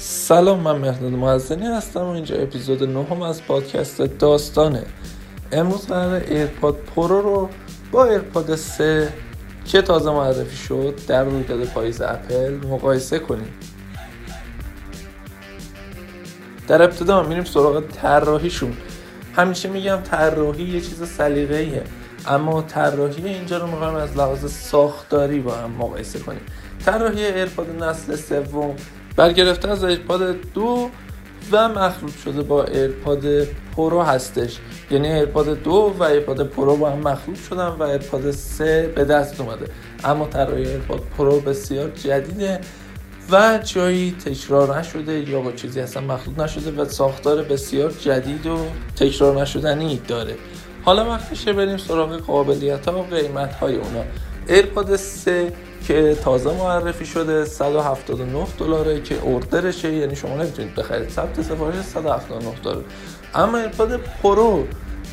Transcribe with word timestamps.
سلام 0.00 0.60
من 0.60 0.78
مهداد 0.78 1.12
معزنی 1.12 1.66
هستم 1.66 2.00
و 2.00 2.08
اینجا 2.08 2.36
اپیزود 2.36 2.84
نهم 2.84 3.22
از 3.22 3.44
پادکست 3.44 4.02
داستانه. 4.02 4.82
امروز 5.52 5.86
قراره 5.86 6.14
ایرپاد 6.14 6.74
پرو 6.74 7.22
رو 7.22 7.48
با 7.92 8.04
ایرپاد 8.04 8.56
3 8.56 9.12
که 9.64 9.82
تازه 9.82 10.10
معرفی 10.10 10.56
شد 10.56 10.94
در 11.06 11.24
رویداد 11.24 11.64
پاییز 11.64 12.00
اپل 12.00 12.54
مقایسه 12.66 13.18
کنیم. 13.18 13.54
در 16.68 16.82
ابتدا 16.82 17.22
میریم 17.22 17.44
سراغ 17.44 17.84
طراحیشون. 17.86 18.76
همیشه 19.36 19.68
میگم 19.68 19.96
طراحی 19.96 20.64
یه 20.64 20.80
چیز 20.80 21.08
سلیقه‌ایه 21.08 21.82
اما 22.26 22.62
طراحی 22.62 23.28
اینجا 23.28 23.58
رو 23.58 23.66
می‌خوایم 23.66 23.94
از 23.94 24.16
لحاظ 24.16 24.52
ساختاری 24.52 25.40
با 25.40 25.54
هم 25.54 25.70
مقایسه 25.70 26.18
کنیم. 26.18 26.42
طراحی 26.84 27.24
ایرپاد 27.24 27.82
نسل 27.82 28.16
سوم 28.16 28.76
برگرفته 29.18 29.68
از 29.68 29.84
ایرپاد 29.84 30.36
دو 30.54 30.90
و 31.52 31.68
مخلوط 31.68 32.16
شده 32.24 32.42
با 32.42 32.64
ایرپاد 32.64 33.44
پرو 33.76 34.02
هستش. 34.02 34.58
یعنی 34.90 35.12
ایرپاد 35.12 35.62
دو 35.62 35.94
و 35.98 36.02
ایرپاد 36.02 36.46
پرو 36.46 36.76
با 36.76 36.90
هم 36.90 36.98
مخلوط 36.98 37.38
شدن 37.48 37.66
و 37.66 37.82
ایرپاد 37.82 38.30
سه 38.30 38.92
به 38.94 39.04
دست 39.04 39.40
اومده. 39.40 39.66
اما 40.04 40.26
طراحی 40.26 40.68
ایرپاد 40.68 41.00
پرو 41.18 41.40
بسیار 41.40 41.90
جدیده 41.90 42.60
و 43.30 43.58
جایی 43.64 44.16
تکرار 44.24 44.78
نشده 44.78 45.30
یا 45.30 45.40
با 45.40 45.52
چیزی 45.52 45.80
اصلا 45.80 46.02
مخلوط 46.02 46.38
نشده 46.38 46.82
و 46.82 46.84
ساختار 46.84 47.42
بسیار 47.42 47.90
جدید 47.90 48.46
و 48.46 48.58
تکرار 48.96 49.42
نشدنی 49.42 50.00
داره. 50.08 50.34
حالا 50.84 51.10
وقتشه 51.10 51.52
بریم 51.52 51.76
سراغ 51.76 52.16
قابلیت 52.16 52.88
ها 52.88 52.98
و 52.98 53.02
قیمت 53.02 53.54
های 53.54 53.76
اونا. 53.76 54.04
ایرپاد 54.48 54.96
3 54.96 55.52
که 55.86 56.16
تازه 56.24 56.54
معرفی 56.54 57.06
شده 57.06 57.44
179 57.44 58.46
دلاره 58.58 59.02
که 59.02 59.20
order 59.20 59.60
شه. 59.60 59.92
یعنی 59.92 60.16
شما 60.16 60.34
نمی‌تونید 60.34 60.74
بخرید. 60.74 61.08
ثبت 61.08 61.42
سفارش 61.42 61.84
179 61.84 62.54
دلار 62.64 62.84
اما 63.34 63.58
ایرپاد 63.58 63.96
پرو 63.96 64.64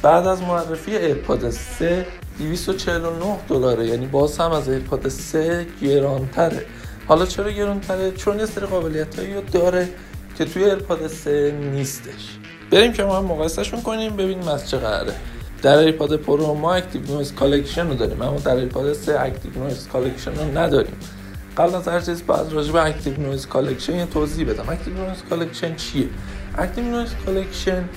بعد 0.01 0.27
از 0.27 0.41
معرفی 0.41 0.97
ایرپاد 0.97 1.49
3 1.49 2.05
249 2.39 3.37
دلاره. 3.49 3.87
یعنی 3.87 4.05
باز 4.05 4.37
هم 4.37 4.51
از 4.51 4.69
ایرپاد 4.69 5.09
3 5.09 5.65
گرانتره. 5.81 6.65
حالا 7.07 7.25
چرا 7.25 7.51
گرانتره؟ 7.51 8.11
چون 8.11 8.39
یه 8.39 8.45
سری 8.45 8.65
قابلیت 8.65 9.19
هایی 9.19 9.33
داره 9.51 9.89
که 10.37 10.45
توی 10.45 10.63
ایرپاد 10.63 11.07
3 11.07 11.51
نیستش. 11.51 12.37
بریم 12.71 12.93
که 12.93 13.03
ما 13.03 13.17
هم 13.17 13.25
مقایسهشون 13.25 13.81
کنیم 13.81 14.15
ببینیم 14.15 14.47
از 14.47 14.69
چه 14.69 14.77
قراره. 14.77 15.15
در 15.65 15.77
ایرپاد 15.77 16.15
پرو 16.15 16.53
ما 16.53 16.73
active 16.73 17.01
noise 17.01 17.33
cancellation 17.33 17.87
رو 17.87 17.93
داریم 17.93 18.21
اما 18.21 18.39
در 18.39 18.55
ایرپاد 18.55 18.93
3 18.93 19.21
active 19.21 19.63
noise 19.63 19.87
cancellation 19.87 20.35
رو 20.35 20.57
نداریم. 20.57 20.93
قبل 21.57 21.75
از 21.75 21.87
هر 21.87 21.99
چیز 21.99 22.25
باید 22.25 22.53
راجع 22.53 22.71
به 22.71 22.83
active 22.83 23.21
noise 23.21 23.47
cancellation 23.47 23.95
یه 23.95 24.05
توضیح 24.05 24.49
بدم. 24.49 24.69
active 24.69 24.93
noise 24.93 25.23
cancellation 25.29 25.75
چیه؟ 25.75 26.09
active 26.57 26.83
noise 26.83 27.09
cancellation 27.25 27.89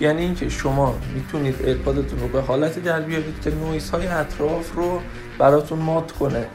یعنی 0.00 0.22
اینکه 0.22 0.48
شما 0.48 0.94
می‌تونید 1.14 1.54
ایرپادتون 1.64 2.20
رو 2.20 2.28
به 2.28 2.40
حالتی 2.40 2.80
در 2.80 3.00
بیارید 3.00 3.40
که 3.44 3.50
نویز 3.50 3.90
های 3.90 4.06
اطراف 4.06 4.74
رو 4.74 5.00
براتون 5.38 5.78
مات 5.78 6.12
کنه. 6.12 6.46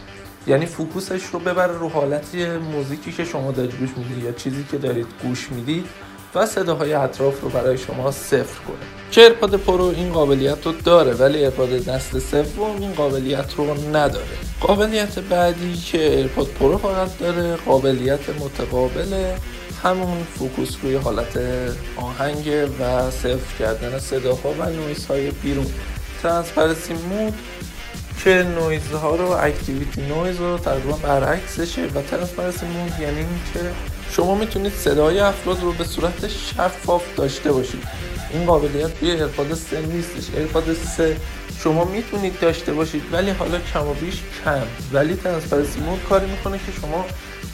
یعنی 0.47 0.65
focus 0.65 1.08
ش 1.08 1.25
رو 1.25 1.39
ببره 1.39 1.77
رو 1.77 1.89
حالتی 1.89 2.45
موزیکی 2.45 3.11
که 3.11 3.25
شما 3.25 3.51
دارید 3.51 3.75
گوش 3.79 3.89
می‌دید 3.97 4.23
یا 4.23 4.31
چیزی 4.31 4.65
که 4.71 4.77
دارید 4.77 5.07
گوش 5.23 5.51
می‌دید. 5.51 5.85
و 6.35 6.45
صداهای 6.45 6.93
اطراف 6.93 7.41
رو 7.41 7.49
برای 7.49 7.77
شما 7.77 8.11
صفر 8.11 8.63
کنه. 8.67 8.77
که 9.11 9.21
ایرپاد 9.21 9.55
پرو 9.55 9.83
این 9.83 10.13
قابلیت 10.13 10.65
رو 10.65 10.71
داره 10.71 11.13
ولی 11.13 11.37
ایرپاد 11.37 11.89
نسل 11.89 12.19
سوم 12.19 12.81
این 12.81 12.93
قابلیت 12.93 13.53
رو 13.57 13.95
نداره. 13.95 14.25
قابلیت 14.61 15.19
بعدی 15.19 15.73
که 15.73 16.15
ایرپاد 16.15 16.47
پرو 16.47 16.77
فقط 16.77 17.17
داره 17.17 17.55
قابلیت 17.55 18.29
متقابل 18.29 19.33
همون 19.83 20.23
focus 20.23 20.77
روی 20.83 20.95
حالت 20.95 21.39
آهنگ 21.97 22.69
و 22.79 23.11
صفر 23.11 23.57
کردن 23.59 23.99
صداها 23.99 24.49
و 24.59 24.69
نویس 24.69 25.05
های 25.05 25.31
بیرون. 25.31 25.67
transparency 26.23 26.93
mode 26.93 27.33
که 28.23 28.29
نویز 28.59 28.91
ها 28.91 29.15
رو 29.15 29.29
activity 29.31 30.01
noise 30.01 30.37
رو 30.37 30.57
تقریبا 30.57 30.91
برعکسشه 30.91 31.85
و 31.85 32.01
transparency 32.01 32.65
mode 32.65 32.99
یعنی 32.99 33.17
اینکه 33.17 33.71
شما 34.11 34.35
می‌تونید 34.35 34.73
صدای 34.73 35.19
افراد 35.19 35.61
رو 35.61 35.71
به 35.71 35.83
صورت 35.83 36.27
شفاف 36.27 37.15
داشته 37.15 37.51
باشید. 37.51 37.83
این 38.33 38.45
قابلیت 38.45 38.99
توی 38.99 39.11
ایرپاد 39.11 39.53
3 39.53 39.81
نیستش. 39.81 40.35
ایرپاد 40.35 40.73
3 40.73 41.17
شما 41.63 41.85
می‌تونید 41.85 42.39
داشته 42.39 42.73
باشید 42.73 43.03
ولی 43.11 43.31
حالا 43.31 43.59
کم 43.73 43.87
و 43.87 43.93
بیش 43.93 44.21
کم. 44.45 44.61
ولی 44.93 45.15
transparency 45.15 45.79
mode 45.79 45.99
کاری 46.09 46.31
می‌کنه 46.31 46.57
که 46.57 46.71
شما 46.81 47.05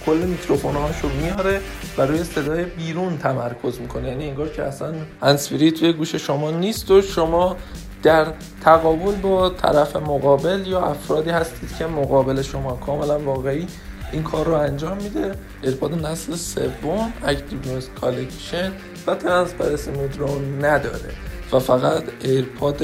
کل 0.06 0.18
میکروفون 0.18 0.76
رو 0.76 1.10
میاره 1.22 1.62
و 1.98 2.02
روی 2.02 2.24
صدای 2.24 2.64
بیرون 2.64 3.18
تمرکز 3.18 3.80
می‌کنه. 3.80 4.08
یعنی 4.08 4.30
انگار 4.30 4.50
که 4.50 4.64
اصلا 4.64 4.94
هندزفری 5.22 5.72
توی 5.72 5.94
گوش 5.94 6.16
شما 6.16 6.52
نیست 6.52 6.92
و 6.92 7.02
شما 7.02 7.56
در 8.04 8.28
تقابل 8.64 9.16
با 9.16 9.50
طرف 9.50 9.96
مقابل 9.96 10.68
یا 10.68 10.82
افرادی 10.86 11.30
هستید 11.30 11.78
که 11.80 11.86
مقابل 11.86 12.42
شما 12.42 12.72
کاملا 12.72 13.20
واقعی 13.20 13.68
این 14.12 14.24
کار 14.24 14.46
رو 14.46 14.54
انجام 14.54 14.98
میده. 14.98 15.32
ایرپاد 15.62 16.06
نسل 16.06 16.36
سوم 16.36 17.14
active 17.26 17.60
noise 17.66 17.90
cancellation 18.02 18.72
و 19.08 19.16
transparency 19.16 19.92
mode 19.92 20.18
رو 20.18 20.42
نداره 20.62 21.12
و 21.52 21.60
فقط 21.60 22.04
ایرپاد 22.24 22.82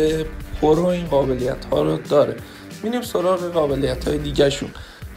پرو 0.61 0.85
این 0.85 1.05
قابلیت 1.05 1.65
ها 1.65 1.81
رو 1.81 1.97
داره. 1.97 2.35
میریم 2.83 3.01
سراغ 3.01 3.51
قابلیت 3.51 4.07
های 4.07 4.17
دیگه 4.17 4.49
شون 4.49 4.69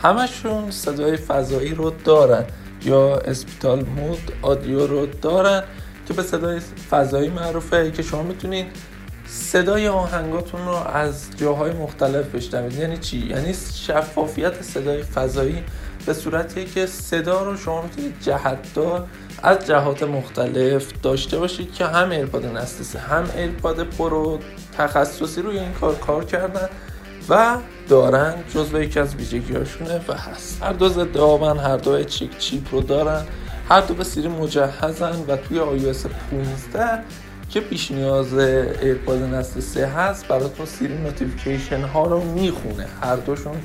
همشون 0.03 0.71
صدای 0.71 1.17
فضایی 1.17 1.75
رو 1.75 1.91
دارن 2.05 2.45
یا 2.85 3.17
spatial 3.17 3.85
mode 3.85 4.33
audio 4.43 4.87
رو 4.87 5.07
دارن 5.07 5.63
که 6.09 6.15
به 6.15 6.23
صدای 6.23 6.61
فضایی 6.91 7.31
معروفه 7.31 7.91
که 7.91 8.03
شما 8.03 8.23
می‌تونید 8.23 8.67
صدای 9.27 9.89
آهنگاتون 9.89 10.67
رو 10.67 10.75
از 10.75 11.27
جاهای 11.37 11.73
مختلف 11.73 12.35
بشنوید. 12.35 12.79
یعنی 12.79 12.97
چی؟ 12.97 13.27
یعنی 13.27 13.55
شفافیت 13.75 14.63
صدای 14.63 15.03
فضایی 15.03 15.63
به 16.07 16.13
صورتی 16.13 16.65
که 16.65 16.87
صدا 16.87 17.43
رو 17.43 17.57
شما 17.57 17.83
می‌تونید 17.83 18.15
جهتدار 18.21 19.07
از 19.43 19.67
جهات 19.67 20.03
مختلف 20.03 20.93
داشته 21.03 21.39
باشید 21.39 21.75
که 21.75 21.87
هم 21.87 22.11
ایرپاد 22.11 22.47
نسل 22.47 22.99
هم 22.99 23.25
ایرپاد 23.37 23.83
پرو 23.83 24.39
تخصصی 24.79 25.43
روی 25.43 25.59
این 25.59 25.73
کار 25.73 25.95
کار 25.95 26.25
کردن 26.25 26.69
و 27.29 27.57
دارن 27.89 28.35
جزو 28.55 28.83
یکی 28.83 29.01
از 29.01 29.15
ویژگیهاشونه 29.15 30.01
و 30.09 30.13
هست. 30.13 30.63
هر 30.63 30.73
دو 30.73 30.89
ضد 30.89 31.17
آبن 31.17 31.59
هر 31.59 31.77
دو 31.77 32.05
چیک 32.05 32.39
chip 32.39 32.75
رو 32.75 32.81
دارن. 32.81 33.25
هر 33.69 33.81
دو 33.81 33.95
به 33.95 34.05
سیری 34.05 34.29
مجهزن 34.29 35.25
و 35.29 35.37
توی 35.37 35.59
iOS 35.59 36.07
15 36.31 37.03
که 37.51 37.61
پیش 37.61 37.91
نیاز 37.91 38.35
ایرپاد 38.35 39.23
نسل 39.23 39.61
3 39.61 39.87
هست 39.87 40.29
براتون 40.29 40.67
سیری 40.67 40.99
notification 40.99 41.81
ها 41.81 42.07
رو 42.07 42.21
می‌خونه. 42.21 42.87
هر 43.03 43.17
دوشون 43.17 43.57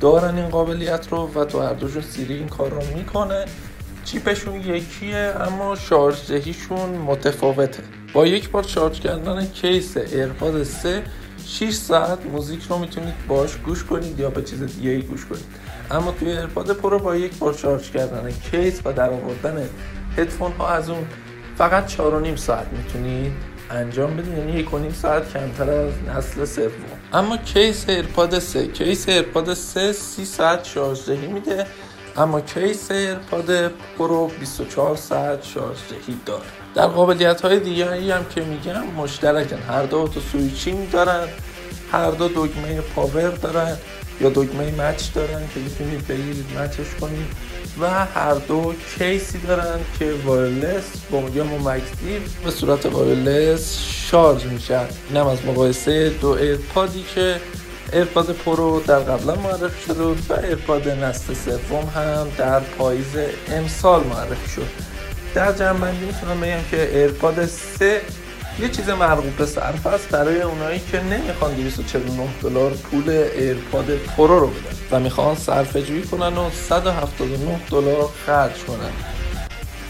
دارن 0.00 0.36
این 0.36 0.48
قابلیت 0.48 1.08
رو 1.10 1.30
و 1.34 1.44
تو 1.44 1.60
هر 1.60 1.72
دوشون 1.72 2.02
سیری 2.02 2.34
این 2.34 2.48
کار 2.48 2.70
رو 2.70 2.82
می‌کنه. 2.96 3.44
چیپشون 4.04 4.54
یکیه 4.54 5.34
اما 5.40 5.76
شارژ 5.76 6.26
دهیشون 6.28 6.90
متفاوته. 6.90 7.82
با 8.12 8.26
یک 8.26 8.50
بار 8.50 8.62
شارژ 8.62 9.00
کردن 9.00 9.46
کیس 9.46 9.96
ایرپاد 9.96 10.62
3 10.62 11.02
6 11.46 11.74
ساعت 11.74 12.26
موزیک 12.26 12.62
رو 12.68 12.78
می‌تونید 12.78 13.14
باش 13.28 13.56
گوش 13.56 13.84
کنید 13.84 14.20
یا 14.20 14.30
به 14.30 14.42
چیز 14.42 14.62
دیگه 14.62 14.98
گوش 14.98 15.26
کنید. 15.26 15.44
اما 15.90 16.12
توی 16.12 16.30
ایرپاد 16.30 16.72
پرو 16.72 16.98
با 16.98 17.16
یک 17.16 17.38
بار 17.38 17.52
شارژ 17.52 17.90
کردن 17.90 18.30
کیس 18.30 18.80
و 18.84 18.92
در 18.92 19.10
آوردن 19.10 19.68
هدفون 20.16 20.52
ها 20.52 20.68
از 20.68 20.90
اون 20.90 21.06
فقط 21.58 21.86
4 21.86 22.36
ساعت 22.36 22.66
می‌تونید 22.72 23.32
انجام 23.70 24.16
بدید 24.16 24.38
یعنی 24.38 24.52
یک 24.52 24.74
و 24.74 24.78
نیم 24.78 24.92
ساعت 24.92 25.32
کمتر 25.32 25.70
از 25.70 25.92
نسل 26.08 26.44
سوم. 26.44 26.70
اما 27.12 27.36
کیس 27.36 27.88
ایرپاد 27.88 28.38
3 28.38 28.66
کیس 28.66 29.08
ایرپاد 29.08 29.54
3 29.54 29.92
30 29.92 30.24
ساعت 30.24 30.64
شارژ 30.64 31.04
دهی 31.06 31.26
میده 31.26 31.66
اما 32.16 32.40
کیس 32.40 32.90
ایرپاد 32.90 33.68
پرو 33.98 34.30
24 34.40 34.96
ساعت 34.96 35.44
شارژ 35.44 35.78
دهی 35.90 36.16
داره. 36.26 36.42
در 36.74 36.86
قابلیت 36.86 37.40
های 37.40 37.60
دیگری 37.60 38.10
هم 38.10 38.24
که 38.34 38.40
میگم 38.40 38.86
مشترکن. 38.96 39.58
هر 39.68 39.82
دو 39.82 40.08
تو 40.08 40.20
سویچینگ 40.20 40.90
دارن 40.90 41.28
هر 41.92 42.10
دو 42.10 42.28
دگمه 42.28 42.80
پاور 42.80 43.30
دارن. 43.30 43.76
یا 44.20 44.28
دگمه 44.28 44.70
مچ 44.70 45.02
دارن 45.14 45.48
که 45.54 45.60
می‌تونید 45.60 46.06
بگیرید 46.06 46.46
مچش 46.58 46.94
کنید 47.00 47.26
و 47.80 48.04
هر 48.04 48.34
دو 48.34 48.74
کیسی 48.98 49.38
دارن 49.38 49.80
که 49.98 50.12
وایرلس 50.24 50.84
با 51.10 51.22
یا 51.34 51.44
ممکتیو 51.44 52.20
به 52.44 52.50
صورت 52.50 52.86
وایرلس 52.86 53.78
شارژ 54.10 54.44
میشه 54.44 54.80
اینم 55.08 55.26
از 55.26 55.38
مقایسه 55.46 56.08
دو 56.08 56.28
ایرپادی 56.28 57.04
که 57.14 57.40
ایرپاد 57.92 58.32
پرو 58.32 58.80
در 58.86 58.98
قبلا 58.98 59.34
معرفی 59.34 59.86
شده 59.86 60.02
و 60.02 60.32
ایرپاد 60.44 60.88
نسل 60.88 61.34
سوم 61.34 61.92
هم 61.94 62.26
در 62.38 62.60
پاییز 62.60 63.16
امسال 63.48 64.04
معرفی 64.04 64.50
شد. 64.50 64.66
در 65.34 65.52
جمع‌بندی 65.52 66.06
می‌تونم 66.06 66.40
بگم 66.40 66.62
که 66.70 66.96
ایرپاد 66.96 67.46
3 67.46 68.00
یه 68.60 68.68
چیز 68.68 68.88
مقرون 68.88 69.36
به 69.36 69.46
صرفه 69.46 69.86
است 69.86 70.08
برای 70.08 70.42
اونایی 70.42 70.80
که 70.90 71.02
نمی‌خوان 71.02 71.54
249 71.54 72.28
دلار 72.42 72.70
پول 72.70 73.10
ایرپاد 73.10 73.86
پرو 74.16 74.38
رو 74.40 74.46
بدن 74.46 74.76
و 74.90 75.00
می‌خوان 75.00 75.36
صرفه 75.36 75.82
جویی 75.82 76.02
کنن 76.02 76.38
و 76.38 76.50
179 76.50 77.60
دلار 77.70 78.08
خرج 78.26 78.64
کنن. 78.64 78.90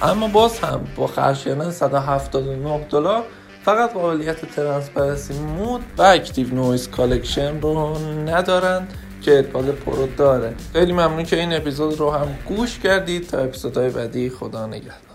اما 0.03 0.29
باز 0.29 0.59
هم 0.59 0.81
با 0.97 1.07
خرج 1.07 1.45
کردن 1.45 1.71
179 1.71 2.87
دلار 2.91 3.25
فقط 3.65 3.93
قابلیت 3.93 4.55
transparency 4.55 5.35
mode 5.35 5.85
و 5.99 6.03
active 6.03 6.55
noise 6.55 6.89
cancellation 6.89 7.61
رو 7.61 7.99
ندارن 8.27 8.89
که 9.23 9.39
ایرپاد 9.39 9.71
پرو 9.71 10.07
داره. 10.17 10.55
خیلی 10.73 10.93
ممنون 10.93 11.25
که 11.25 11.41
این 11.41 11.53
اپیزود 11.53 11.99
رو 11.99 12.11
هم 12.11 12.39
گوش 12.49 12.79
کردید. 12.79 13.29
تا 13.29 13.39
اپیزودهای 13.39 13.91
بعدی 13.91 14.31
خدا 14.31 14.67
نگهدار. 14.67 15.08